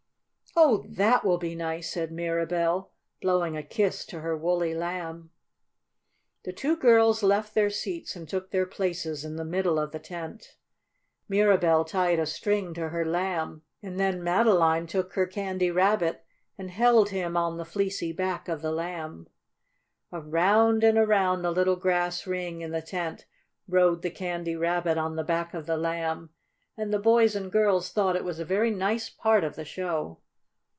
"Oh, 0.53 0.83
that 0.89 1.23
will 1.23 1.37
be 1.37 1.55
nice," 1.55 1.89
said 1.93 2.11
Mirabell, 2.11 2.91
blowing 3.21 3.55
a 3.55 3.63
kiss 3.63 4.05
to 4.07 4.19
her 4.19 4.35
woolly 4.35 4.75
Lamb. 4.75 5.29
The 6.43 6.51
two 6.51 6.75
girls 6.75 7.23
left 7.23 7.55
their 7.55 7.69
seats 7.69 8.17
and 8.17 8.27
took 8.27 8.51
their 8.51 8.65
places 8.65 9.23
in 9.23 9.37
the 9.37 9.45
middle 9.45 9.79
of 9.79 9.93
the 9.93 9.99
tent. 9.99 10.57
Mirabell 11.29 11.85
tied 11.85 12.19
a 12.19 12.25
string 12.25 12.73
to 12.73 12.89
her 12.89 13.05
Lamb 13.05 13.61
and 13.81 13.97
then 13.97 14.21
Madeline 14.21 14.87
took 14.87 15.13
her 15.13 15.25
Candy 15.25 15.71
Rabbit 15.71 16.21
and 16.57 16.69
held 16.69 17.09
him 17.11 17.37
on 17.37 17.55
the 17.55 17.63
fleecy 17.63 18.11
back 18.11 18.49
of 18.49 18.61
the 18.61 18.73
Lamb. 18.73 19.29
Around 20.11 20.83
and 20.83 20.97
around 20.97 21.43
the 21.43 21.51
little 21.51 21.77
grass 21.77 22.27
ring 22.27 22.59
in 22.59 22.71
the 22.71 22.81
tent 22.81 23.25
rode 23.69 24.01
the 24.01 24.11
Candy 24.11 24.57
Rabbit 24.57 24.97
on 24.97 25.15
the 25.15 25.23
back 25.23 25.53
of 25.53 25.65
the 25.65 25.77
Lamb, 25.77 26.29
and 26.75 26.91
the 26.91 26.99
boys 26.99 27.37
and 27.37 27.49
girls 27.53 27.93
thought 27.93 28.17
it 28.17 28.25
was 28.25 28.39
a 28.41 28.45
very 28.45 28.69
nice 28.69 29.09
part 29.09 29.45
of 29.45 29.55
the 29.55 29.63
show. 29.65 30.17